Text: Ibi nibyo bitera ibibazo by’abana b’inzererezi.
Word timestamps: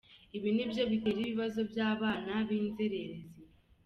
Ibi 0.37 0.49
nibyo 0.55 0.83
bitera 0.91 1.19
ibibazo 1.25 1.59
by’abana 1.71 2.33
b’inzererezi. 2.47 3.27